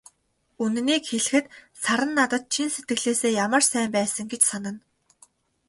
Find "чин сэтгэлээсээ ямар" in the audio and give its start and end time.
2.53-3.63